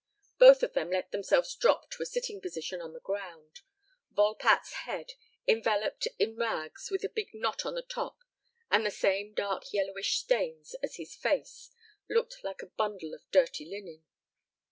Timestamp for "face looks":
11.15-12.43